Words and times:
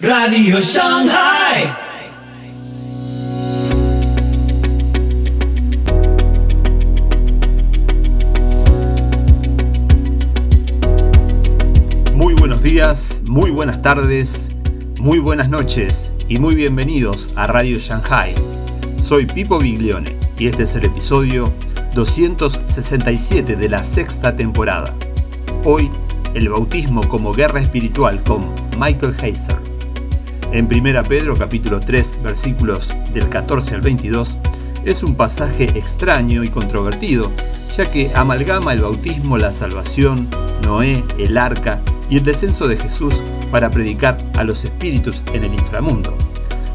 Radio 0.00 0.60
Shanghai. 0.60 1.72
Muy 12.12 12.34
buenos 12.34 12.60
días, 12.64 13.22
muy 13.24 13.52
buenas 13.52 13.82
tardes, 13.82 14.50
muy 14.98 15.20
buenas 15.20 15.48
noches 15.48 16.12
y 16.28 16.40
muy 16.40 16.56
bienvenidos 16.56 17.32
a 17.36 17.46
Radio 17.46 17.78
Shanghai. 17.78 18.34
Soy 19.00 19.26
Pipo 19.26 19.60
Biglione 19.60 20.16
y 20.36 20.48
este 20.48 20.64
es 20.64 20.74
el 20.74 20.86
episodio 20.86 21.44
267 21.94 23.54
de 23.54 23.68
la 23.68 23.84
sexta 23.84 24.34
temporada. 24.34 24.92
Hoy, 25.64 25.88
el 26.34 26.48
bautismo 26.48 27.08
como 27.08 27.32
guerra 27.32 27.60
espiritual 27.60 28.20
con 28.24 28.44
Michael 28.76 29.14
Heiser. 29.22 29.63
En 30.54 30.66
1 30.66 31.02
Pedro 31.08 31.34
capítulo 31.36 31.80
3 31.80 32.22
versículos 32.22 32.88
del 33.12 33.28
14 33.28 33.74
al 33.74 33.80
22 33.80 34.36
es 34.84 35.02
un 35.02 35.16
pasaje 35.16 35.64
extraño 35.76 36.44
y 36.44 36.48
controvertido, 36.48 37.32
ya 37.76 37.90
que 37.90 38.14
amalgama 38.14 38.72
el 38.72 38.82
bautismo, 38.82 39.36
la 39.36 39.50
salvación, 39.50 40.28
Noé, 40.62 41.02
el 41.18 41.38
arca 41.38 41.80
y 42.08 42.18
el 42.18 42.24
descenso 42.24 42.68
de 42.68 42.76
Jesús 42.76 43.20
para 43.50 43.68
predicar 43.68 44.16
a 44.36 44.44
los 44.44 44.64
espíritus 44.64 45.22
en 45.32 45.42
el 45.42 45.54
inframundo. 45.54 46.16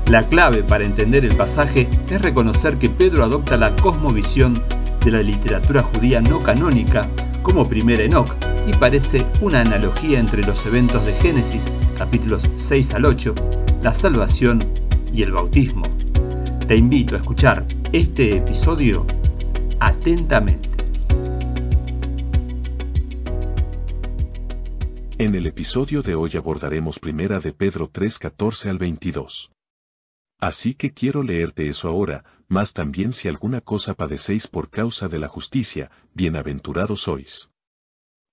La 0.08 0.28
clave 0.28 0.62
para 0.62 0.84
entender 0.84 1.24
el 1.24 1.38
pasaje 1.38 1.88
es 2.10 2.22
reconocer 2.22 2.76
que 2.80 2.90
Pedro 2.90 3.24
adopta 3.24 3.56
la 3.56 3.78
cosmovisión 3.78 4.62
de 5.06 5.12
la 5.12 5.24
literatura 5.24 5.84
judía 5.84 6.20
no 6.20 6.44
canónica 6.44 7.08
como 7.42 7.70
primera 7.70 8.04
Enoch 8.04 8.36
y 8.68 8.74
parece 8.74 9.26
una 9.40 9.62
analogía 9.62 10.20
entre 10.20 10.44
los 10.44 10.66
eventos 10.66 11.06
de 11.06 11.14
Génesis 11.14 11.64
capítulos 11.98 12.50
6 12.56 12.94
al 12.94 13.06
8, 13.06 13.34
la 13.82 13.94
salvación 13.94 14.60
y 15.14 15.24
el 15.24 15.32
bautismo. 15.32 15.84
Te 16.68 16.76
invito 16.76 17.16
a 17.16 17.20
escuchar 17.20 17.66
este 17.94 18.38
episodio 18.38 19.06
atentamente. 19.80 20.70
En 25.18 25.36
el 25.36 25.46
episodio 25.46 26.02
de 26.02 26.16
hoy 26.16 26.32
abordaremos 26.36 27.00
primera 27.00 27.40
de 27.40 27.54
Pedro 27.54 27.90
3 27.90 28.20
14 28.20 28.70
al 28.70 28.78
22. 28.78 29.52
Así 30.42 30.74
que 30.74 30.94
quiero 30.94 31.24
leerte 31.24 31.68
eso 31.68 31.90
ahora, 31.90 32.24
más 32.48 32.74
también 32.74 33.14
si 33.14 33.28
alguna 33.28 33.62
cosa 33.62 33.94
padecéis 33.94 34.48
por 34.48 34.70
causa 34.70 35.08
de 35.08 35.20
la 35.20 35.28
justicia, 35.28 35.90
bienaventurados 36.14 37.02
sois. 37.02 37.50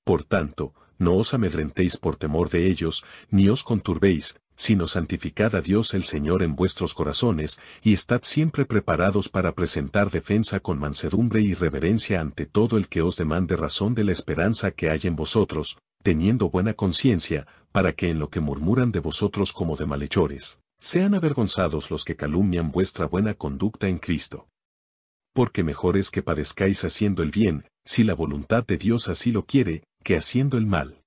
Por 0.04 0.22
tanto, 0.22 0.74
no 0.98 1.16
os 1.16 1.34
amedrentéis 1.34 1.96
por 1.98 2.16
temor 2.16 2.48
de 2.50 2.68
ellos, 2.68 3.04
ni 3.30 3.48
os 3.48 3.64
conturbéis, 3.64 4.36
sino 4.56 4.86
santificad 4.86 5.54
a 5.54 5.60
Dios 5.60 5.94
el 5.94 6.04
Señor 6.04 6.42
en 6.42 6.56
vuestros 6.56 6.94
corazones, 6.94 7.60
y 7.82 7.92
estad 7.92 8.22
siempre 8.24 8.64
preparados 8.64 9.28
para 9.28 9.52
presentar 9.52 10.10
defensa 10.10 10.60
con 10.60 10.78
mansedumbre 10.78 11.42
y 11.42 11.54
reverencia 11.54 12.20
ante 12.20 12.46
todo 12.46 12.78
el 12.78 12.88
que 12.88 13.02
os 13.02 13.16
demande 13.16 13.54
razón 13.54 13.94
de 13.94 14.04
la 14.04 14.12
esperanza 14.12 14.70
que 14.70 14.90
hay 14.90 15.00
en 15.04 15.14
vosotros, 15.14 15.78
teniendo 16.02 16.50
buena 16.50 16.74
conciencia, 16.74 17.46
para 17.70 17.92
que 17.92 18.08
en 18.08 18.18
lo 18.18 18.30
que 18.30 18.40
murmuran 18.40 18.90
de 18.90 19.00
vosotros 19.00 19.52
como 19.52 19.76
de 19.76 19.86
malhechores, 19.86 20.58
sean 20.78 21.14
avergonzados 21.14 21.90
los 21.90 22.04
que 22.04 22.16
calumnian 22.16 22.70
vuestra 22.70 23.06
buena 23.06 23.34
conducta 23.34 23.88
en 23.88 23.98
Cristo. 23.98 24.48
Porque 25.34 25.62
mejor 25.62 25.96
es 25.96 26.10
que 26.10 26.22
padezcáis 26.22 26.84
haciendo 26.84 27.22
el 27.22 27.30
bien, 27.30 27.66
si 27.84 28.04
la 28.04 28.14
voluntad 28.14 28.64
de 28.66 28.78
Dios 28.78 29.08
así 29.08 29.32
lo 29.32 29.44
quiere, 29.44 29.84
que 30.02 30.16
haciendo 30.16 30.56
el 30.56 30.66
mal. 30.66 31.02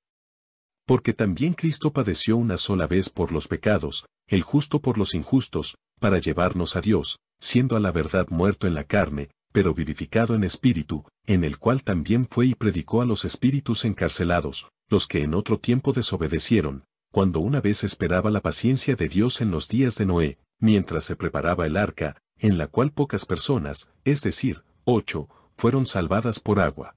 Porque 0.89 1.13
también 1.13 1.53
Cristo 1.53 1.93
padeció 1.93 2.35
una 2.35 2.57
sola 2.57 2.87
vez 2.87 3.11
por 3.11 3.31
los 3.31 3.47
pecados, 3.47 4.07
el 4.27 4.41
justo 4.41 4.81
por 4.81 4.97
los 4.97 5.13
injustos, 5.13 5.77
para 5.99 6.17
llevarnos 6.17 6.75
a 6.75 6.81
Dios, 6.81 7.19
siendo 7.39 7.75
a 7.75 7.79
la 7.79 7.91
verdad 7.91 8.25
muerto 8.29 8.65
en 8.65 8.73
la 8.73 8.85
carne, 8.85 9.29
pero 9.51 9.75
vivificado 9.75 10.33
en 10.33 10.43
espíritu, 10.43 11.05
en 11.27 11.43
el 11.43 11.59
cual 11.59 11.83
también 11.83 12.27
fue 12.27 12.47
y 12.47 12.55
predicó 12.55 13.03
a 13.03 13.05
los 13.05 13.23
espíritus 13.23 13.85
encarcelados, 13.85 14.69
los 14.89 15.05
que 15.05 15.21
en 15.21 15.35
otro 15.35 15.59
tiempo 15.59 15.93
desobedecieron, 15.93 16.85
cuando 17.11 17.39
una 17.39 17.61
vez 17.61 17.83
esperaba 17.83 18.31
la 18.31 18.41
paciencia 18.41 18.95
de 18.95 19.09
Dios 19.09 19.41
en 19.41 19.51
los 19.51 19.67
días 19.67 19.95
de 19.95 20.07
Noé, 20.07 20.39
mientras 20.59 21.03
se 21.03 21.15
preparaba 21.15 21.67
el 21.67 21.77
arca, 21.77 22.19
en 22.39 22.57
la 22.57 22.65
cual 22.65 22.91
pocas 22.91 23.25
personas, 23.27 23.91
es 24.05 24.23
decir, 24.23 24.63
ocho, 24.85 25.29
fueron 25.55 25.85
salvadas 25.85 26.39
por 26.39 26.59
agua. 26.59 26.95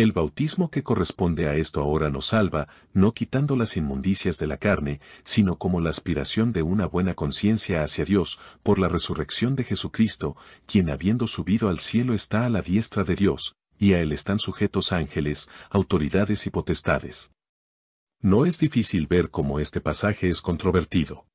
El 0.00 0.12
bautismo 0.12 0.70
que 0.70 0.82
corresponde 0.82 1.46
a 1.46 1.56
esto 1.56 1.82
ahora 1.82 2.08
nos 2.08 2.28
salva, 2.28 2.68
no 2.94 3.12
quitando 3.12 3.54
las 3.54 3.76
inmundicias 3.76 4.38
de 4.38 4.46
la 4.46 4.56
carne, 4.56 4.98
sino 5.24 5.58
como 5.58 5.82
la 5.82 5.90
aspiración 5.90 6.54
de 6.54 6.62
una 6.62 6.86
buena 6.86 7.12
conciencia 7.12 7.82
hacia 7.82 8.06
Dios, 8.06 8.40
por 8.62 8.78
la 8.78 8.88
resurrección 8.88 9.56
de 9.56 9.64
Jesucristo, 9.64 10.38
quien 10.64 10.88
habiendo 10.88 11.26
subido 11.26 11.68
al 11.68 11.80
cielo 11.80 12.14
está 12.14 12.46
a 12.46 12.48
la 12.48 12.62
diestra 12.62 13.04
de 13.04 13.14
Dios, 13.14 13.56
y 13.78 13.92
a 13.92 14.00
él 14.00 14.12
están 14.12 14.38
sujetos 14.38 14.92
ángeles, 14.92 15.50
autoridades 15.68 16.46
y 16.46 16.50
potestades. 16.50 17.30
No 18.22 18.46
es 18.46 18.58
difícil 18.58 19.06
ver 19.06 19.28
cómo 19.28 19.60
este 19.60 19.82
pasaje 19.82 20.30
es 20.30 20.40
controvertido. 20.40 21.26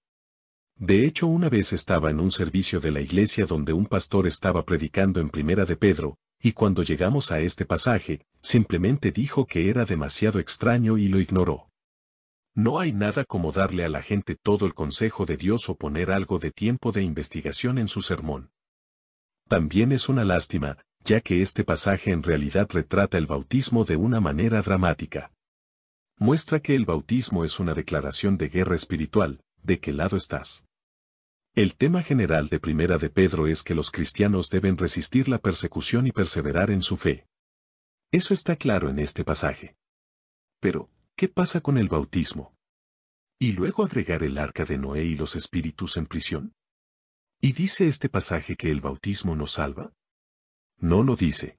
De 0.75 1.05
hecho, 1.05 1.27
una 1.27 1.49
vez 1.49 1.71
estaba 1.71 2.09
en 2.09 2.19
un 2.19 2.31
servicio 2.31 2.79
de 2.79 2.89
la 2.89 3.01
iglesia 3.01 3.45
donde 3.45 3.73
un 3.73 3.85
pastor 3.85 4.25
estaba 4.25 4.65
predicando 4.65 5.19
en 5.19 5.29
primera 5.29 5.65
de 5.65 5.75
Pedro, 5.75 6.17
y 6.41 6.53
cuando 6.53 6.84
llegamos 6.84 7.31
a 7.31 7.40
este 7.40 7.66
pasaje, 7.66 8.25
simplemente 8.41 9.12
dijo 9.12 9.46
que 9.46 9.69
era 9.69 9.85
demasiado 9.85 10.40
extraño 10.40 10.97
y 10.97 11.07
lo 11.07 11.19
ignoró. 11.19 11.69
No 12.53 12.79
hay 12.79 12.94
nada 12.94 13.25
como 13.25 13.51
darle 13.51 13.84
a 13.84 13.90
la 13.90 14.01
gente 14.01 14.35
todo 14.35 14.66
el 14.66 14.74
consejo 14.74 15.25
de 15.25 15.35
Dios 15.35 15.68
o 15.69 15.75
poner 15.75 16.12
algo 16.12 16.40
de 16.40 16.51
tiempo 16.51 16.91
de 16.91 17.03
investigación 17.03 17.78
en 17.78 17.88
su 17.88 18.01
sermón. 18.01 18.51
También 19.50 19.91
es 19.91 20.07
una 20.07 20.24
lástima, 20.24 20.78
ya 21.03 21.22
que 21.22 21.41
este 21.41 21.63
pasaje 21.63 22.12
en 22.12 22.24
realidad 22.24 22.68
retrata 22.72 23.18
el 23.18 23.28
bautismo 23.28 23.84
de 23.84 23.97
una 23.97 24.22
manera 24.22 24.62
dramática. 24.62 25.31
Muestra 26.18 26.62
que 26.62 26.75
el 26.75 26.85
bautismo 26.85 27.44
es 27.44 27.59
una 27.59 27.74
declaración 27.74 28.38
de 28.38 28.47
guerra 28.47 28.75
espiritual, 28.75 29.41
¿de 29.62 29.79
qué 29.79 29.91
lado 29.91 30.16
estás? 30.16 30.66
El 31.55 31.77
tema 31.77 32.01
general 32.01 32.49
de 32.49 32.59
Primera 32.59 32.97
de 32.97 33.09
Pedro 33.09 33.47
es 33.47 33.63
que 33.63 33.75
los 33.75 33.89
cristianos 33.89 34.49
deben 34.49 34.77
resistir 34.77 35.29
la 35.29 35.39
persecución 35.39 36.05
y 36.05 36.11
perseverar 36.11 36.69
en 36.69 36.81
su 36.81 36.97
fe. 36.97 37.29
Eso 38.11 38.33
está 38.33 38.57
claro 38.57 38.89
en 38.89 38.99
este 38.99 39.23
pasaje. 39.23 39.77
Pero, 40.59 40.89
¿qué 41.15 41.29
pasa 41.29 41.61
con 41.61 41.77
el 41.77 41.88
bautismo? 41.88 42.53
¿Y 43.39 43.53
luego 43.53 43.85
agregar 43.85 44.21
el 44.23 44.38
arca 44.38 44.65
de 44.65 44.77
Noé 44.77 45.05
y 45.05 45.15
los 45.15 45.38
espíritus 45.38 45.95
en 45.95 46.07
prisión? 46.07 46.51
¿Y 47.39 47.53
dice 47.53 47.88
este 47.88 48.09
pasaje 48.09 48.57
que 48.57 48.69
el 48.69 48.81
bautismo 48.81 49.38
nos 49.38 49.51
salva? 49.51 49.94
No 50.77 51.03
lo 51.03 51.15
dice. 51.15 51.57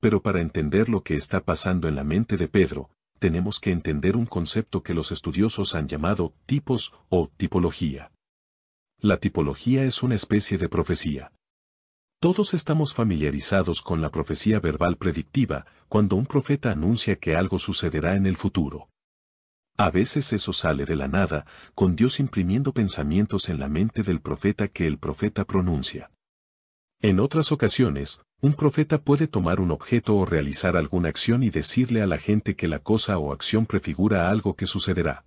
Pero 0.00 0.22
para 0.22 0.40
entender 0.40 0.88
lo 0.88 1.02
que 1.02 1.16
está 1.16 1.44
pasando 1.44 1.86
en 1.86 1.96
la 1.96 2.04
mente 2.04 2.38
de 2.38 2.48
Pedro, 2.48 2.88
tenemos 3.18 3.60
que 3.60 3.72
entender 3.72 4.16
un 4.16 4.24
concepto 4.24 4.82
que 4.82 4.94
los 4.94 5.12
estudiosos 5.12 5.74
han 5.74 5.86
llamado 5.86 6.34
tipos 6.46 6.94
o 7.10 7.30
tipología. 7.36 8.10
La 9.04 9.16
tipología 9.16 9.82
es 9.82 10.04
una 10.04 10.14
especie 10.14 10.58
de 10.58 10.68
profecía. 10.68 11.32
Todos 12.20 12.54
estamos 12.54 12.94
familiarizados 12.94 13.82
con 13.82 14.00
la 14.00 14.10
profecía 14.12 14.60
verbal 14.60 14.96
predictiva, 14.96 15.66
cuando 15.88 16.14
un 16.14 16.24
profeta 16.24 16.70
anuncia 16.70 17.16
que 17.16 17.34
algo 17.34 17.58
sucederá 17.58 18.14
en 18.14 18.26
el 18.26 18.36
futuro. 18.36 18.90
A 19.76 19.90
veces 19.90 20.32
eso 20.32 20.52
sale 20.52 20.84
de 20.84 20.94
la 20.94 21.08
nada, 21.08 21.46
con 21.74 21.96
Dios 21.96 22.20
imprimiendo 22.20 22.72
pensamientos 22.72 23.48
en 23.48 23.58
la 23.58 23.68
mente 23.68 24.04
del 24.04 24.20
profeta 24.20 24.68
que 24.68 24.86
el 24.86 24.98
profeta 24.98 25.44
pronuncia. 25.44 26.12
En 27.00 27.18
otras 27.18 27.50
ocasiones, 27.50 28.20
un 28.40 28.54
profeta 28.54 29.02
puede 29.02 29.26
tomar 29.26 29.58
un 29.58 29.72
objeto 29.72 30.14
o 30.14 30.26
realizar 30.26 30.76
alguna 30.76 31.08
acción 31.08 31.42
y 31.42 31.50
decirle 31.50 32.02
a 32.02 32.06
la 32.06 32.18
gente 32.18 32.54
que 32.54 32.68
la 32.68 32.78
cosa 32.78 33.18
o 33.18 33.32
acción 33.32 33.66
prefigura 33.66 34.30
algo 34.30 34.54
que 34.54 34.66
sucederá. 34.66 35.24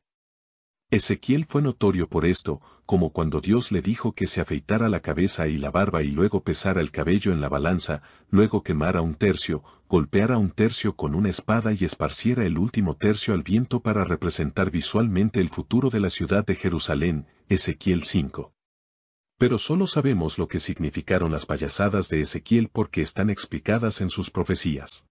Ezequiel 0.91 1.45
fue 1.45 1.61
notorio 1.61 2.07
por 2.07 2.25
esto, 2.25 2.61
como 2.85 3.11
cuando 3.11 3.41
Dios 3.41 3.71
le 3.71 3.81
dijo 3.81 4.13
que 4.13 4.27
se 4.27 4.41
afeitara 4.41 4.87
la 4.87 4.99
cabeza 4.99 5.47
y 5.47 5.57
la 5.57 5.71
barba 5.71 6.03
y 6.03 6.11
luego 6.11 6.43
pesara 6.43 6.79
el 6.79 6.91
cabello 6.91 7.31
en 7.31 7.41
la 7.41 7.49
balanza, 7.49 8.03
luego 8.29 8.61
quemara 8.61 9.01
un 9.01 9.15
tercio, 9.15 9.63
golpeara 9.89 10.37
un 10.37 10.51
tercio 10.51 10.95
con 10.95 11.15
una 11.15 11.29
espada 11.29 11.73
y 11.73 11.83
esparciera 11.83 12.45
el 12.45 12.57
último 12.57 12.95
tercio 12.95 13.33
al 13.33 13.43
viento 13.43 13.81
para 13.81 14.03
representar 14.03 14.69
visualmente 14.69 15.39
el 15.39 15.49
futuro 15.49 15.89
de 15.89 15.99
la 15.99 16.09
ciudad 16.09 16.45
de 16.45 16.55
Jerusalén, 16.55 17.27
Ezequiel 17.49 18.03
5 18.03 18.55
pero 19.37 19.57
solo 19.57 19.85
sabemos 19.85 20.37
lo 20.37 20.47
que 20.47 20.59
significaron 20.59 21.31
las 21.31 21.45
payasadas 21.45 22.09
de 22.09 22.21
Ezequiel 22.21 22.69
porque 22.69 23.01
están 23.01 23.29
explicadas 23.29 24.01
en 24.01 24.09
sus 24.09 24.31
profecías. 24.31 25.07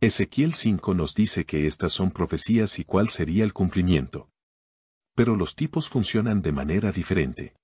Ezequiel 0.00 0.54
5 0.54 0.94
nos 0.94 1.14
dice 1.14 1.44
que 1.46 1.66
estas 1.66 1.92
son 1.92 2.10
profecías 2.10 2.78
y 2.78 2.84
cuál 2.84 3.08
sería 3.08 3.44
el 3.44 3.52
cumplimiento. 3.52 4.28
Pero 5.20 5.36
los 5.36 5.54
tipos 5.54 5.90
funcionan 5.90 6.40
de 6.40 6.50
manera 6.50 6.92
diferente. 6.92 7.54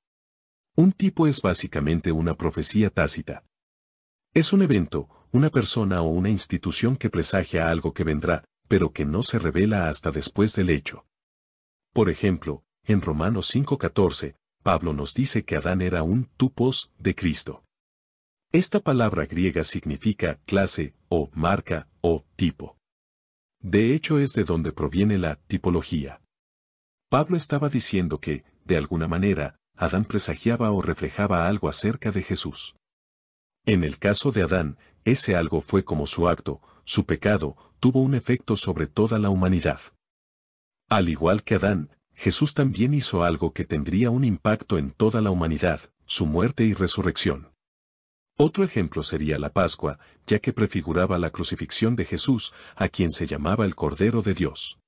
Un 0.77 0.93
tipo 0.93 1.27
es 1.27 1.41
básicamente 1.41 2.13
una 2.13 2.35
profecía 2.35 2.91
tácita. 2.91 3.47
Es 4.35 4.53
un 4.53 4.61
evento, 4.61 5.09
una 5.33 5.49
persona 5.49 6.03
o 6.03 6.09
una 6.09 6.29
institución 6.29 6.97
que 6.99 7.09
presagia 7.09 7.71
algo 7.71 7.95
que 7.95 8.05
vendrá, 8.05 8.45
pero 8.69 8.93
que 8.93 9.07
no 9.07 9.23
se 9.23 9.39
revela 9.39 9.89
hasta 9.89 10.11
después 10.11 10.55
del 10.55 10.69
hecho. 10.69 11.07
Por 11.95 12.11
ejemplo, 12.11 12.63
en 12.85 13.01
Romanos 13.01 13.49
5:14, 13.49 14.37
Pablo 14.63 14.93
nos 14.93 15.15
dice 15.15 15.47
que 15.47 15.57
Adán 15.57 15.81
era 15.81 16.03
un 16.03 16.27
tupos 16.37 16.93
de 16.99 17.15
Cristo. 17.15 17.65
Esta 18.53 18.81
palabra 18.81 19.25
griega 19.25 19.65
significa 19.65 20.41
clase, 20.45 20.95
o 21.09 21.31
marca, 21.33 21.89
o 22.03 22.23
tipo. 22.37 22.77
De 23.61 23.95
hecho 23.95 24.19
es 24.19 24.35
de 24.35 24.45
donde 24.45 24.73
proviene 24.73 25.17
la 25.17 25.37
tipología. 25.47 26.21
Pablo 27.17 27.39
estaba 27.39 27.71
diciendo 27.71 28.21
que, 28.21 28.45
de 28.67 28.77
alguna 28.77 29.09
manera, 29.09 29.57
Adán 29.75 30.05
presagiaba 30.05 30.71
o 30.71 30.83
reflejaba 30.83 31.49
algo 31.49 31.71
acerca 31.71 32.13
de 32.13 32.23
Jesús. 32.23 32.77
En 33.65 33.85
el 33.85 33.99
caso 33.99 34.33
de 34.33 34.43
Adán, 34.43 34.77
ese 35.07 35.35
algo 35.35 35.63
fue 35.63 35.83
como 35.83 36.07
su 36.07 36.29
acto, 36.29 36.61
su 36.85 37.07
pecado, 37.07 37.57
tuvo 37.81 38.03
un 38.03 38.15
efecto 38.15 38.55
sobre 38.55 38.87
toda 38.87 39.19
la 39.19 39.31
humanidad. 39.31 39.81
Al 40.91 41.09
igual 41.09 41.43
que 41.43 41.55
Adán, 41.55 41.89
Jesús 42.13 42.53
también 42.53 42.93
hizo 42.93 43.25
algo 43.25 43.55
que 43.55 43.65
tendría 43.65 44.11
un 44.11 44.23
impacto 44.23 44.77
en 44.77 44.91
toda 44.91 45.23
la 45.23 45.31
humanidad, 45.31 45.81
su 46.05 46.27
muerte 46.27 46.65
y 46.65 46.75
resurrección. 46.75 47.51
Otro 48.37 48.63
ejemplo 48.63 49.03
sería 49.03 49.39
la 49.39 49.55
Pascua, 49.55 49.99
ya 50.27 50.39
que 50.39 50.53
prefiguraba 50.53 51.19
la 51.19 51.31
crucifixión 51.31 51.97
de 51.97 52.05
Jesús, 52.05 52.53
a 52.75 52.91
quien 52.91 53.11
se 53.11 53.27
llamaba 53.27 53.65
el 53.65 53.75
Cordero 53.75 54.21
de 54.21 54.35
Dios. 54.35 54.79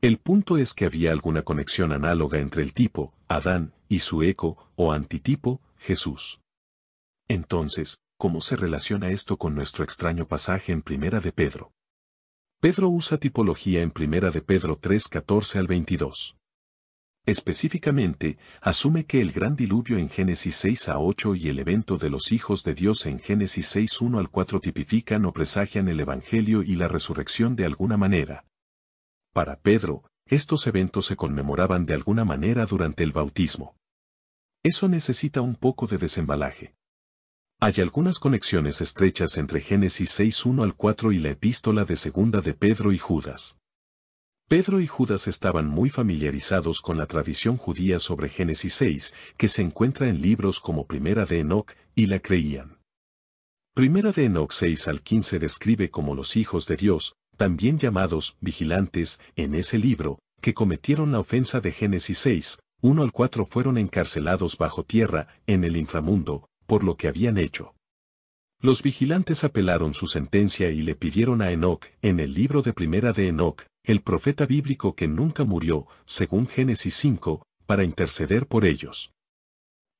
El 0.00 0.18
punto 0.18 0.58
es 0.58 0.74
que 0.74 0.84
había 0.84 1.10
alguna 1.10 1.42
conexión 1.42 1.90
análoga 1.90 2.38
entre 2.38 2.62
el 2.62 2.72
tipo, 2.72 3.12
Adán, 3.26 3.74
y 3.88 3.98
su 3.98 4.22
eco, 4.22 4.70
o 4.76 4.92
antitipo, 4.92 5.60
Jesús. 5.76 6.40
Entonces, 7.26 7.98
¿cómo 8.16 8.40
se 8.40 8.54
relaciona 8.54 9.10
esto 9.10 9.38
con 9.38 9.56
nuestro 9.56 9.82
extraño 9.82 10.28
pasaje 10.28 10.70
en 10.70 10.82
Primera 10.82 11.18
de 11.18 11.32
Pedro? 11.32 11.72
Pedro 12.60 12.88
usa 12.90 13.18
tipología 13.18 13.82
en 13.82 13.90
Primera 13.90 14.30
de 14.30 14.40
Pedro 14.40 14.78
3, 14.80 15.08
14 15.08 15.58
al 15.58 15.66
22. 15.66 16.36
Específicamente, 17.26 18.38
asume 18.60 19.04
que 19.04 19.20
el 19.20 19.32
gran 19.32 19.56
diluvio 19.56 19.98
en 19.98 20.10
Génesis 20.10 20.54
6 20.58 20.90
a 20.90 21.00
8 21.00 21.34
y 21.34 21.48
el 21.48 21.58
evento 21.58 21.96
de 21.96 22.10
los 22.10 22.30
hijos 22.30 22.62
de 22.62 22.74
Dios 22.74 23.04
en 23.06 23.18
Génesis 23.18 23.66
6 23.66 24.00
1 24.00 24.18
al 24.20 24.30
4 24.30 24.60
tipifican 24.60 25.24
o 25.24 25.32
presagian 25.32 25.88
el 25.88 25.98
Evangelio 25.98 26.62
y 26.62 26.76
la 26.76 26.86
resurrección 26.86 27.56
de 27.56 27.64
alguna 27.64 27.96
manera. 27.96 28.47
Para 29.32 29.60
Pedro, 29.60 30.04
estos 30.26 30.66
eventos 30.66 31.06
se 31.06 31.16
conmemoraban 31.16 31.86
de 31.86 31.94
alguna 31.94 32.24
manera 32.24 32.66
durante 32.66 33.02
el 33.02 33.12
bautismo. 33.12 33.76
Eso 34.62 34.88
necesita 34.88 35.40
un 35.40 35.54
poco 35.54 35.86
de 35.86 35.98
desembalaje. 35.98 36.74
Hay 37.60 37.74
algunas 37.78 38.18
conexiones 38.18 38.80
estrechas 38.80 39.36
entre 39.36 39.60
Génesis 39.60 40.10
6 40.10 40.46
1 40.46 40.62
al 40.62 40.74
4 40.76 41.12
y 41.12 41.18
la 41.18 41.30
epístola 41.30 41.84
de 41.84 41.96
segunda 41.96 42.40
de 42.40 42.54
Pedro 42.54 42.92
y 42.92 42.98
Judas. 42.98 43.58
Pedro 44.48 44.80
y 44.80 44.86
Judas 44.86 45.28
estaban 45.28 45.66
muy 45.66 45.90
familiarizados 45.90 46.80
con 46.80 46.96
la 46.96 47.06
tradición 47.06 47.58
judía 47.58 48.00
sobre 48.00 48.28
Génesis 48.30 48.72
6, 48.74 49.14
que 49.36 49.48
se 49.48 49.60
encuentra 49.62 50.08
en 50.08 50.22
libros 50.22 50.58
como 50.60 50.86
Primera 50.86 51.26
de 51.26 51.40
Enoch, 51.40 51.72
y 51.94 52.06
la 52.06 52.20
creían. 52.20 52.78
Primera 53.74 54.10
de 54.10 54.24
Enoch 54.24 54.52
6 54.52 54.88
al 54.88 55.02
15 55.02 55.38
describe 55.38 55.90
como 55.90 56.14
los 56.14 56.36
hijos 56.36 56.66
de 56.66 56.76
Dios, 56.76 57.14
también 57.38 57.78
llamados 57.78 58.36
vigilantes, 58.40 59.20
en 59.36 59.54
ese 59.54 59.78
libro, 59.78 60.18
que 60.42 60.54
cometieron 60.54 61.12
la 61.12 61.20
ofensa 61.20 61.60
de 61.60 61.72
Génesis 61.72 62.18
6, 62.18 62.58
1 62.82 63.02
al 63.02 63.12
4 63.12 63.46
fueron 63.46 63.78
encarcelados 63.78 64.58
bajo 64.58 64.82
tierra, 64.82 65.28
en 65.46 65.64
el 65.64 65.76
inframundo, 65.76 66.48
por 66.66 66.84
lo 66.84 66.96
que 66.96 67.08
habían 67.08 67.38
hecho. 67.38 67.74
Los 68.60 68.82
vigilantes 68.82 69.44
apelaron 69.44 69.94
su 69.94 70.08
sentencia 70.08 70.70
y 70.70 70.82
le 70.82 70.96
pidieron 70.96 71.40
a 71.40 71.52
Enoch, 71.52 71.86
en 72.02 72.18
el 72.18 72.34
libro 72.34 72.60
de 72.60 72.72
Primera 72.72 73.12
de 73.12 73.28
Enoch, 73.28 73.62
el 73.84 74.02
profeta 74.02 74.44
bíblico 74.44 74.96
que 74.96 75.06
nunca 75.06 75.44
murió, 75.44 75.86
según 76.04 76.48
Génesis 76.48 76.94
5, 76.94 77.42
para 77.66 77.84
interceder 77.84 78.48
por 78.48 78.64
ellos. 78.64 79.12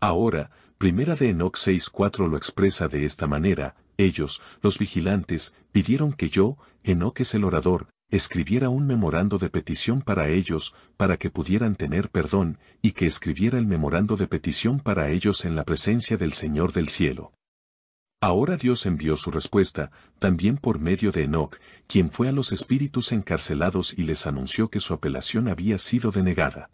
Ahora, 0.00 0.50
Primera 0.78 1.16
de 1.16 1.30
Enoch 1.30 1.56
6.4 1.56 2.30
lo 2.30 2.36
expresa 2.36 2.86
de 2.86 3.04
esta 3.04 3.26
manera, 3.26 3.74
ellos, 3.96 4.40
los 4.62 4.78
vigilantes, 4.78 5.56
pidieron 5.72 6.12
que 6.12 6.28
yo, 6.28 6.56
Enoch 6.84 7.18
es 7.18 7.34
el 7.34 7.42
orador, 7.42 7.88
escribiera 8.10 8.68
un 8.68 8.86
memorando 8.86 9.38
de 9.38 9.50
petición 9.50 10.02
para 10.02 10.28
ellos, 10.28 10.76
para 10.96 11.16
que 11.16 11.30
pudieran 11.30 11.74
tener 11.74 12.10
perdón, 12.10 12.60
y 12.80 12.92
que 12.92 13.06
escribiera 13.06 13.58
el 13.58 13.66
memorando 13.66 14.16
de 14.16 14.28
petición 14.28 14.78
para 14.78 15.10
ellos 15.10 15.44
en 15.44 15.56
la 15.56 15.64
presencia 15.64 16.16
del 16.16 16.32
Señor 16.32 16.72
del 16.72 16.88
cielo. 16.88 17.32
Ahora 18.20 18.56
Dios 18.56 18.86
envió 18.86 19.16
su 19.16 19.32
respuesta, 19.32 19.90
también 20.20 20.58
por 20.58 20.78
medio 20.78 21.10
de 21.10 21.24
Enoch, 21.24 21.56
quien 21.88 22.08
fue 22.08 22.28
a 22.28 22.32
los 22.32 22.52
espíritus 22.52 23.10
encarcelados 23.10 23.98
y 23.98 24.04
les 24.04 24.28
anunció 24.28 24.70
que 24.70 24.78
su 24.78 24.94
apelación 24.94 25.48
había 25.48 25.76
sido 25.78 26.12
denegada. 26.12 26.70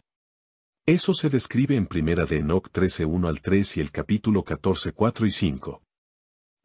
Eso 0.87 1.15
se 1.15 1.31
describe 1.31 1.75
en 1.75 1.87
Primera 1.87 2.25
de 2.25 2.37
Enoch 2.37 2.69
13.1 2.71 3.27
al 3.27 3.41
3 3.41 3.77
y 3.77 3.81
el 3.81 3.91
capítulo 3.91 4.45
14.4 4.45 5.25
y 5.25 5.31
5. 5.31 5.81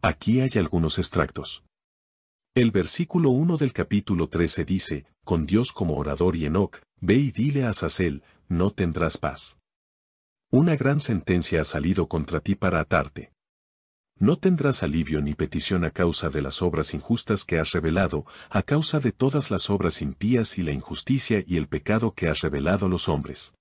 Aquí 0.03 0.43
hay 0.43 0.51
algunos 0.57 0.99
extractos. 0.99 1.65
El 2.55 2.71
versículo 2.71 3.31
1 3.31 3.57
del 3.57 3.73
capítulo 3.73 4.29
13 4.29 4.67
dice, 4.67 5.07
con 5.25 5.47
Dios 5.47 5.73
como 5.73 5.97
orador 5.97 6.37
y 6.37 6.45
Enoch, 6.45 6.83
ve 7.01 7.15
y 7.15 7.31
dile 7.31 7.65
a 7.65 7.73
Sacel, 7.73 8.23
no 8.47 8.73
tendrás 8.73 9.17
paz. 9.17 9.59
Una 10.51 10.77
gran 10.77 11.01
sentencia 11.01 11.63
ha 11.63 11.65
salido 11.65 12.07
contra 12.07 12.41
ti 12.41 12.57
para 12.57 12.81
atarte. 12.81 13.33
No 14.19 14.37
tendrás 14.37 14.83
alivio 14.83 15.23
ni 15.23 15.35
petición 15.35 15.83
a 15.87 15.93
causa 15.93 16.29
de 16.29 16.43
las 16.43 16.61
obras 16.61 16.93
injustas 16.93 17.47
que 17.47 17.59
has 17.59 17.73
revelado, 17.73 18.27
a 18.51 18.63
causa 18.65 19.01
de 19.01 19.13
todas 19.13 19.51
las 19.51 19.71
obras 19.71 20.03
impías 20.03 20.59
y 20.59 20.63
la 20.63 20.73
injusticia 20.73 21.43
y 21.47 21.57
el 21.57 21.69
pecado 21.69 22.13
que 22.13 22.29
has 22.29 22.43
revelado 22.43 22.85
a 22.85 22.89
los 22.91 23.09
hombres. 23.09 23.55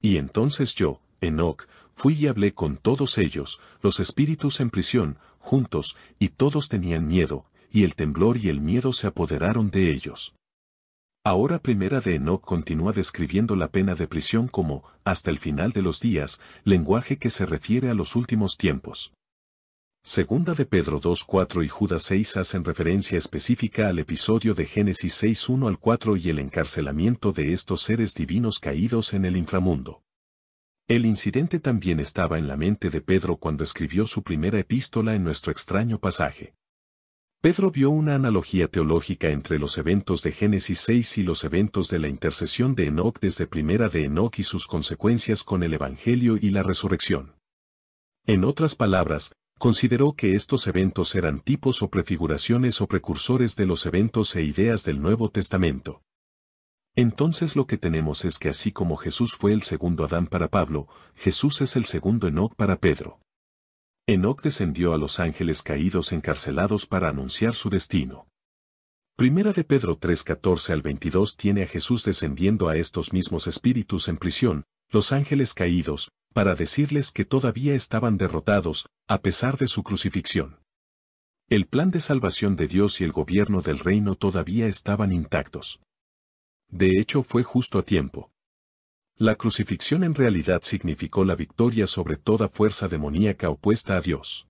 Y 0.00 0.16
entonces 0.16 0.74
yo, 0.74 1.00
Enoch, 1.20 1.66
fui 1.94 2.14
y 2.14 2.26
hablé 2.28 2.54
con 2.54 2.76
todos 2.76 3.18
ellos, 3.18 3.60
los 3.82 4.00
espíritus 4.00 4.60
en 4.60 4.70
prisión, 4.70 5.18
juntos, 5.38 5.96
y 6.18 6.28
todos 6.28 6.68
tenían 6.68 7.08
miedo, 7.08 7.46
y 7.70 7.84
el 7.84 7.94
temblor 7.94 8.36
y 8.36 8.48
el 8.48 8.60
miedo 8.60 8.92
se 8.92 9.08
apoderaron 9.08 9.70
de 9.70 9.90
ellos. 9.90 10.34
Ahora 11.24 11.58
primera 11.58 12.00
de 12.00 12.14
Enoch 12.14 12.40
continúa 12.40 12.92
describiendo 12.92 13.56
la 13.56 13.68
pena 13.68 13.94
de 13.94 14.06
prisión 14.06 14.48
como, 14.48 14.84
hasta 15.04 15.30
el 15.30 15.38
final 15.38 15.72
de 15.72 15.82
los 15.82 16.00
días, 16.00 16.40
lenguaje 16.64 17.18
que 17.18 17.30
se 17.30 17.44
refiere 17.44 17.90
a 17.90 17.94
los 17.94 18.16
últimos 18.16 18.56
tiempos. 18.56 19.12
Segunda 20.08 20.54
de 20.54 20.64
Pedro 20.64 21.02
2.4 21.02 21.62
y 21.66 21.68
Judas 21.68 22.04
6 22.04 22.38
hacen 22.38 22.64
referencia 22.64 23.18
específica 23.18 23.90
al 23.90 23.98
episodio 23.98 24.54
de 24.54 24.64
Génesis 24.64 25.22
6.1 25.22 25.68
al 25.68 25.78
4 25.78 26.16
y 26.16 26.30
el 26.30 26.38
encarcelamiento 26.38 27.30
de 27.30 27.52
estos 27.52 27.82
seres 27.82 28.14
divinos 28.14 28.58
caídos 28.58 29.12
en 29.12 29.26
el 29.26 29.36
inframundo. 29.36 30.02
El 30.88 31.04
incidente 31.04 31.60
también 31.60 32.00
estaba 32.00 32.38
en 32.38 32.48
la 32.48 32.56
mente 32.56 32.88
de 32.88 33.02
Pedro 33.02 33.36
cuando 33.36 33.62
escribió 33.62 34.06
su 34.06 34.22
primera 34.22 34.58
epístola 34.58 35.14
en 35.14 35.24
nuestro 35.24 35.52
extraño 35.52 35.98
pasaje. 35.98 36.54
Pedro 37.42 37.70
vio 37.70 37.90
una 37.90 38.14
analogía 38.14 38.66
teológica 38.66 39.28
entre 39.28 39.58
los 39.58 39.76
eventos 39.76 40.22
de 40.22 40.32
Génesis 40.32 40.78
6 40.78 41.18
y 41.18 41.22
los 41.22 41.44
eventos 41.44 41.90
de 41.90 41.98
la 41.98 42.08
intercesión 42.08 42.74
de 42.74 42.86
Enoch 42.86 43.20
desde 43.20 43.46
primera 43.46 43.90
de 43.90 44.04
Enoch 44.04 44.38
y 44.38 44.42
sus 44.42 44.66
consecuencias 44.66 45.42
con 45.42 45.62
el 45.62 45.74
Evangelio 45.74 46.38
y 46.40 46.48
la 46.48 46.62
resurrección. 46.62 47.34
En 48.24 48.44
otras 48.44 48.74
palabras, 48.74 49.32
consideró 49.58 50.14
que 50.14 50.34
estos 50.34 50.66
eventos 50.66 51.14
eran 51.14 51.40
tipos 51.40 51.82
o 51.82 51.90
prefiguraciones 51.90 52.80
o 52.80 52.86
precursores 52.86 53.56
de 53.56 53.66
los 53.66 53.84
eventos 53.86 54.34
e 54.36 54.42
ideas 54.42 54.84
del 54.84 55.02
Nuevo 55.02 55.30
Testamento. 55.30 56.02
Entonces 56.94 57.54
lo 57.54 57.66
que 57.66 57.76
tenemos 57.76 58.24
es 58.24 58.38
que 58.38 58.48
así 58.48 58.72
como 58.72 58.96
Jesús 58.96 59.36
fue 59.36 59.52
el 59.52 59.62
segundo 59.62 60.04
Adán 60.04 60.26
para 60.26 60.48
Pablo, 60.48 60.88
Jesús 61.14 61.60
es 61.60 61.76
el 61.76 61.84
segundo 61.84 62.28
Enoch 62.28 62.54
para 62.56 62.76
Pedro. 62.76 63.20
Enoch 64.06 64.40
descendió 64.42 64.94
a 64.94 64.98
los 64.98 65.20
ángeles 65.20 65.62
caídos 65.62 66.12
encarcelados 66.12 66.86
para 66.86 67.08
anunciar 67.10 67.54
su 67.54 67.68
destino. 67.68 68.26
Primera 69.16 69.52
de 69.52 69.64
Pedro 69.64 69.98
3:14 69.98 70.72
al 70.72 70.82
22 70.82 71.36
tiene 71.36 71.64
a 71.64 71.66
Jesús 71.66 72.04
descendiendo 72.04 72.68
a 72.68 72.76
estos 72.76 73.12
mismos 73.12 73.46
espíritus 73.46 74.08
en 74.08 74.16
prisión, 74.16 74.64
los 74.90 75.12
ángeles 75.12 75.54
caídos, 75.54 76.08
para 76.32 76.54
decirles 76.54 77.10
que 77.10 77.24
todavía 77.24 77.74
estaban 77.74 78.18
derrotados, 78.18 78.88
a 79.06 79.18
pesar 79.18 79.56
de 79.58 79.68
su 79.68 79.82
crucifixión. 79.82 80.60
El 81.48 81.66
plan 81.66 81.90
de 81.90 82.00
salvación 82.00 82.56
de 82.56 82.68
Dios 82.68 83.00
y 83.00 83.04
el 83.04 83.12
gobierno 83.12 83.62
del 83.62 83.78
reino 83.78 84.14
todavía 84.14 84.66
estaban 84.66 85.12
intactos. 85.12 85.80
De 86.68 87.00
hecho 87.00 87.22
fue 87.22 87.42
justo 87.42 87.78
a 87.78 87.82
tiempo. 87.82 88.30
La 89.16 89.34
crucifixión 89.34 90.04
en 90.04 90.14
realidad 90.14 90.60
significó 90.62 91.24
la 91.24 91.34
victoria 91.34 91.86
sobre 91.86 92.16
toda 92.16 92.48
fuerza 92.48 92.86
demoníaca 92.86 93.48
opuesta 93.48 93.96
a 93.96 94.00
Dios. 94.00 94.46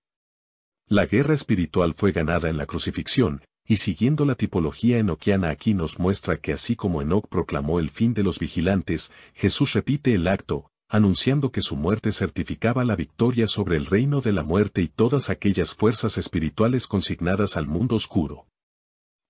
La 0.87 1.05
guerra 1.05 1.33
espiritual 1.33 1.93
fue 1.93 2.11
ganada 2.11 2.49
en 2.49 2.57
la 2.57 2.65
crucifixión, 2.65 3.43
y 3.65 3.77
siguiendo 3.77 4.25
la 4.25 4.35
tipología 4.35 4.97
enoquiana 4.97 5.49
aquí 5.51 5.73
nos 5.73 5.99
muestra 5.99 6.37
que 6.37 6.51
así 6.51 6.75
como 6.75 7.01
Enoch 7.01 7.27
proclamó 7.29 7.79
el 7.79 7.89
fin 7.89 8.13
de 8.13 8.23
los 8.23 8.39
vigilantes, 8.39 9.11
Jesús 9.33 9.73
repite 9.73 10.13
el 10.13 10.27
acto, 10.27 10.69
anunciando 10.89 11.51
que 11.51 11.61
su 11.61 11.75
muerte 11.75 12.11
certificaba 12.11 12.83
la 12.83 12.95
victoria 12.95 13.47
sobre 13.47 13.77
el 13.77 13.85
reino 13.85 14.21
de 14.21 14.33
la 14.33 14.41
muerte 14.41 14.81
y 14.81 14.87
todas 14.87 15.29
aquellas 15.29 15.75
fuerzas 15.75 16.17
espirituales 16.17 16.87
consignadas 16.87 17.57
al 17.57 17.67
mundo 17.67 17.95
oscuro. 17.95 18.47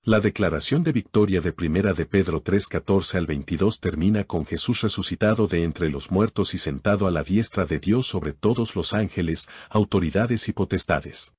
La 0.01 0.21
declaración 0.21 0.85
de 0.85 0.93
victoria 0.93 1.41
de 1.41 1.51
Primera 1.51 1.91
de 1.91 2.05
Pedro 2.05 2.41
3:14 2.41 3.17
al 3.17 3.27
22 3.27 3.81
termina 3.81 4.23
con 4.23 4.45
Jesús 4.45 4.79
resucitado 4.81 5.47
de 5.47 5.65
entre 5.65 5.89
los 5.89 6.09
muertos 6.11 6.53
y 6.53 6.57
sentado 6.57 7.05
a 7.05 7.11
la 7.11 7.23
diestra 7.23 7.65
de 7.65 7.79
Dios 7.79 8.07
sobre 8.07 8.31
todos 8.31 8.77
los 8.77 8.93
ángeles, 8.93 9.49
autoridades 9.69 10.47
y 10.47 10.53
potestades. 10.53 11.33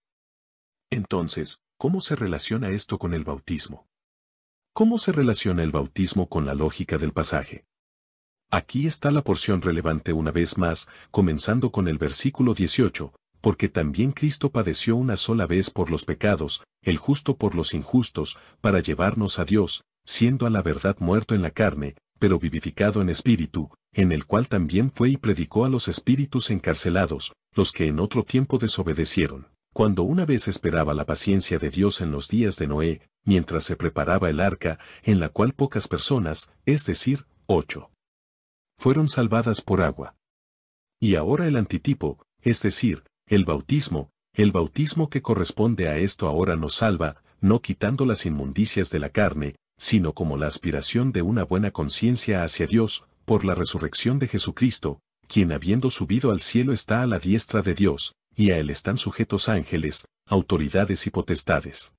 Entonces, 0.90 1.62
¿cómo 1.78 2.02
se 2.02 2.14
relaciona 2.14 2.68
esto 2.68 2.98
con 2.98 3.14
el 3.14 3.24
bautismo? 3.24 3.88
¿Cómo 4.74 4.98
se 4.98 5.12
relaciona 5.12 5.62
el 5.62 5.70
bautismo 5.70 6.28
con 6.28 6.44
la 6.44 6.52
lógica 6.52 6.98
del 6.98 7.12
pasaje? 7.12 7.64
Aquí 8.52 8.88
está 8.88 9.12
la 9.12 9.22
porción 9.22 9.62
relevante 9.62 10.12
una 10.12 10.32
vez 10.32 10.58
más, 10.58 10.88
comenzando 11.12 11.70
con 11.70 11.86
el 11.86 11.98
versículo 11.98 12.52
18, 12.52 13.12
porque 13.40 13.68
también 13.68 14.10
Cristo 14.10 14.50
padeció 14.50 14.96
una 14.96 15.16
sola 15.16 15.46
vez 15.46 15.70
por 15.70 15.88
los 15.88 16.04
pecados, 16.04 16.64
el 16.82 16.96
justo 16.96 17.36
por 17.36 17.54
los 17.54 17.74
injustos, 17.74 18.40
para 18.60 18.80
llevarnos 18.80 19.38
a 19.38 19.44
Dios, 19.44 19.84
siendo 20.04 20.46
a 20.46 20.50
la 20.50 20.62
verdad 20.62 20.96
muerto 20.98 21.36
en 21.36 21.42
la 21.42 21.52
carne, 21.52 21.94
pero 22.18 22.40
vivificado 22.40 23.00
en 23.00 23.08
espíritu, 23.08 23.70
en 23.92 24.10
el 24.10 24.26
cual 24.26 24.48
también 24.48 24.90
fue 24.90 25.10
y 25.10 25.16
predicó 25.16 25.64
a 25.64 25.68
los 25.68 25.86
espíritus 25.86 26.50
encarcelados, 26.50 27.32
los 27.54 27.70
que 27.70 27.86
en 27.86 28.00
otro 28.00 28.24
tiempo 28.24 28.58
desobedecieron, 28.58 29.46
cuando 29.72 30.02
una 30.02 30.26
vez 30.26 30.48
esperaba 30.48 30.92
la 30.92 31.06
paciencia 31.06 31.60
de 31.60 31.70
Dios 31.70 32.00
en 32.00 32.10
los 32.10 32.26
días 32.26 32.56
de 32.56 32.66
Noé, 32.66 33.00
mientras 33.24 33.62
se 33.62 33.76
preparaba 33.76 34.28
el 34.28 34.40
arca, 34.40 34.80
en 35.04 35.20
la 35.20 35.28
cual 35.28 35.52
pocas 35.52 35.86
personas, 35.86 36.50
es 36.66 36.84
decir, 36.84 37.26
ocho, 37.46 37.90
fueron 38.80 39.10
salvadas 39.10 39.60
por 39.60 39.82
agua. 39.82 40.16
Y 40.98 41.16
ahora 41.16 41.46
el 41.46 41.56
antitipo, 41.56 42.18
es 42.40 42.62
decir, 42.62 43.04
el 43.26 43.44
bautismo, 43.44 44.08
el 44.32 44.52
bautismo 44.52 45.10
que 45.10 45.20
corresponde 45.20 45.86
a 45.88 45.98
esto 45.98 46.26
ahora 46.26 46.56
nos 46.56 46.76
salva, 46.76 47.22
no 47.42 47.60
quitando 47.60 48.06
las 48.06 48.24
inmundicias 48.24 48.88
de 48.88 48.98
la 48.98 49.10
carne, 49.10 49.56
sino 49.76 50.14
como 50.14 50.38
la 50.38 50.46
aspiración 50.46 51.12
de 51.12 51.20
una 51.20 51.44
buena 51.44 51.72
conciencia 51.72 52.42
hacia 52.42 52.66
Dios, 52.66 53.04
por 53.26 53.44
la 53.44 53.54
resurrección 53.54 54.18
de 54.18 54.28
Jesucristo, 54.28 55.00
quien 55.28 55.52
habiendo 55.52 55.90
subido 55.90 56.30
al 56.30 56.40
cielo 56.40 56.72
está 56.72 57.02
a 57.02 57.06
la 57.06 57.18
diestra 57.18 57.60
de 57.60 57.74
Dios, 57.74 58.14
y 58.34 58.50
a 58.50 58.58
él 58.58 58.70
están 58.70 58.96
sujetos 58.96 59.50
ángeles, 59.50 60.06
autoridades 60.26 61.06
y 61.06 61.10
potestades. 61.10 61.94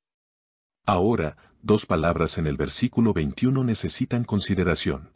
Ahora, 0.88 1.38
dos 1.62 1.86
palabras 1.86 2.40
en 2.40 2.48
el 2.48 2.58
versículo 2.58 3.14
21 3.14 3.64
necesitan 3.64 4.24
consideración. 4.24 5.12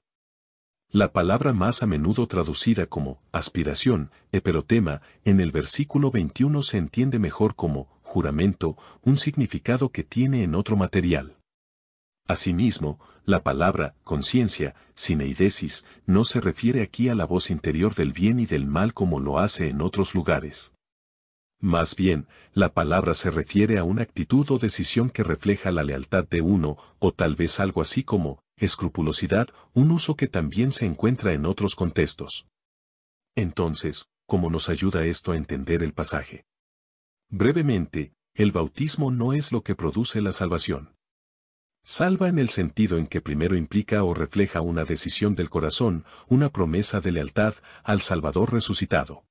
La 0.96 1.12
palabra 1.12 1.52
más 1.52 1.84
a 1.84 1.88
menudo 1.88 2.26
traducida 2.26 2.86
como 2.86 3.20
aspiración, 3.34 4.12
eperotema, 4.32 5.02
en 5.26 5.42
el 5.42 5.52
versículo 5.52 6.10
21 6.10 6.64
se 6.64 6.78
entiende 6.78 7.20
mejor 7.20 7.54
como 7.54 7.90
juramento, 8.02 8.78
un 9.02 9.18
significado 9.18 9.90
que 9.90 10.06
tiene 10.06 10.44
en 10.44 10.56
otro 10.56 10.78
material. 10.78 11.36
Asimismo, 12.30 12.98
la 13.26 13.44
palabra 13.44 13.94
conciencia, 14.06 14.74
sineidesis, 14.94 15.84
no 16.06 16.24
se 16.24 16.40
refiere 16.40 16.82
aquí 16.82 17.10
a 17.10 17.16
la 17.16 17.26
voz 17.26 17.52
interior 17.52 17.94
del 17.94 18.14
bien 18.14 18.40
y 18.40 18.46
del 18.46 18.66
mal 18.66 18.94
como 18.94 19.20
lo 19.20 19.40
hace 19.40 19.68
en 19.68 19.82
otros 19.82 20.16
lugares. 20.16 20.72
Más 21.60 21.98
bien, 21.98 22.26
la 22.54 22.70
palabra 22.70 23.16
se 23.16 23.32
refiere 23.32 23.80
a 23.80 23.84
una 23.84 24.04
actitud 24.04 24.50
o 24.50 24.60
decisión 24.60 25.10
que 25.10 25.24
refleja 25.24 25.72
la 25.72 25.84
lealtad 25.84 26.26
de 26.26 26.40
uno, 26.40 26.78
o 27.00 27.12
tal 27.12 27.36
vez 27.36 27.60
algo 27.60 27.82
así 27.82 28.06
como, 28.06 28.45
escrupulosidad, 28.58 29.50
un 29.74 29.92
uso 29.92 30.16
que 30.16 30.28
también 30.28 30.72
se 30.72 30.86
encuentra 30.86 31.34
en 31.34 31.46
otros 31.46 31.76
contextos. 31.76 32.48
Entonces, 33.36 34.10
¿cómo 34.26 34.50
nos 34.50 34.70
ayuda 34.70 35.06
esto 35.06 35.32
a 35.32 35.38
entender 35.38 35.84
el 35.84 35.94
pasaje? 35.94 36.46
Brevemente, 37.30 38.14
el 38.34 38.52
bautismo 38.52 39.12
no 39.12 39.34
es 39.34 39.52
lo 39.52 39.64
que 39.64 39.76
produce 39.76 40.22
la 40.22 40.32
salvación. 40.32 40.96
Salva 41.84 42.30
en 42.30 42.40
el 42.40 42.50
sentido 42.50 42.98
en 42.98 43.08
que 43.08 43.22
primero 43.22 43.56
implica 43.56 44.04
o 44.04 44.14
refleja 44.14 44.62
una 44.62 44.86
decisión 44.86 45.36
del 45.36 45.50
corazón, 45.50 46.04
una 46.28 46.50
promesa 46.50 47.00
de 47.00 47.12
lealtad 47.12 47.56
al 47.84 48.02
Salvador 48.02 48.52
resucitado. 48.52 49.26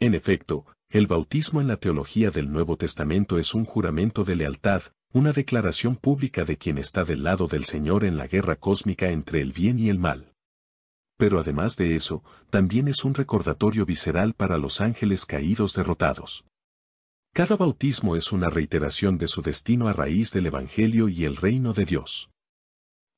En 0.00 0.14
efecto, 0.14 0.66
el 0.88 1.06
bautismo 1.06 1.60
en 1.60 1.68
la 1.68 1.76
teología 1.76 2.30
del 2.30 2.50
Nuevo 2.50 2.76
Testamento 2.76 3.38
es 3.38 3.54
un 3.54 3.64
juramento 3.64 4.24
de 4.24 4.34
lealtad, 4.34 4.82
una 5.12 5.32
declaración 5.32 5.96
pública 5.96 6.44
de 6.44 6.56
quien 6.56 6.78
está 6.78 7.04
del 7.04 7.24
lado 7.24 7.48
del 7.48 7.64
Señor 7.64 8.04
en 8.04 8.16
la 8.16 8.28
guerra 8.28 8.54
cósmica 8.54 9.10
entre 9.10 9.40
el 9.40 9.52
bien 9.52 9.78
y 9.80 9.88
el 9.88 9.98
mal. 9.98 10.32
Pero 11.16 11.40
además 11.40 11.76
de 11.76 11.96
eso, 11.96 12.22
también 12.48 12.86
es 12.86 13.04
un 13.04 13.14
recordatorio 13.14 13.84
visceral 13.84 14.34
para 14.34 14.56
los 14.56 14.80
ángeles 14.80 15.26
caídos 15.26 15.74
derrotados. 15.74 16.44
Cada 17.32 17.56
bautismo 17.56 18.14
es 18.14 18.30
una 18.30 18.50
reiteración 18.50 19.18
de 19.18 19.26
su 19.26 19.42
destino 19.42 19.88
a 19.88 19.92
raíz 19.92 20.30
del 20.30 20.46
Evangelio 20.46 21.08
y 21.08 21.24
el 21.24 21.36
reino 21.36 21.72
de 21.72 21.86
Dios. 21.86 22.30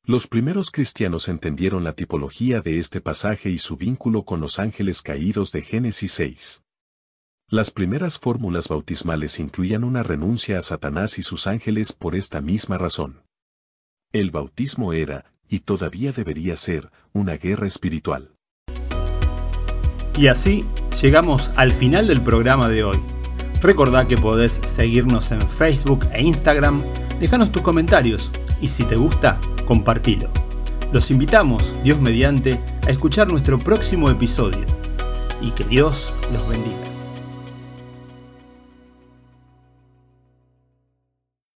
Los 0.04 0.26
primeros 0.26 0.70
cristianos 0.70 1.28
entendieron 1.28 1.84
la 1.84 1.92
tipología 1.92 2.62
de 2.62 2.78
este 2.78 3.02
pasaje 3.02 3.50
y 3.50 3.58
su 3.58 3.76
vínculo 3.76 4.24
con 4.24 4.40
los 4.40 4.58
ángeles 4.58 5.02
caídos 5.02 5.52
de 5.52 5.60
Génesis 5.60 6.12
6. 6.12 6.61
Las 7.52 7.70
primeras 7.70 8.18
fórmulas 8.18 8.68
bautismales 8.68 9.38
incluían 9.38 9.84
una 9.84 10.02
renuncia 10.02 10.56
a 10.56 10.62
Satanás 10.62 11.18
y 11.18 11.22
sus 11.22 11.46
ángeles 11.46 11.92
por 11.92 12.16
esta 12.16 12.40
misma 12.40 12.78
razón. 12.78 13.24
El 14.10 14.30
bautismo 14.30 14.94
era, 14.94 15.26
y 15.50 15.58
todavía 15.58 16.12
debería 16.12 16.56
ser, 16.56 16.90
una 17.12 17.36
guerra 17.36 17.66
espiritual. 17.66 18.30
Y 20.16 20.28
así 20.28 20.64
llegamos 21.02 21.52
al 21.54 21.72
final 21.72 22.08
del 22.08 22.22
programa 22.22 22.70
de 22.70 22.84
hoy. 22.84 22.98
Recordá 23.60 24.08
que 24.08 24.16
podés 24.16 24.58
seguirnos 24.64 25.30
en 25.30 25.46
Facebook 25.46 26.06
e 26.14 26.22
Instagram, 26.22 26.82
déjanos 27.20 27.52
tus 27.52 27.60
comentarios 27.60 28.30
y 28.62 28.70
si 28.70 28.84
te 28.84 28.96
gusta, 28.96 29.38
compartilo. 29.66 30.30
Los 30.90 31.10
invitamos, 31.10 31.74
Dios 31.84 32.00
mediante, 32.00 32.58
a 32.86 32.88
escuchar 32.88 33.30
nuestro 33.30 33.58
próximo 33.58 34.08
episodio 34.08 34.64
y 35.42 35.50
que 35.50 35.64
Dios 35.64 36.10
los 36.32 36.48
bendiga. 36.48 36.91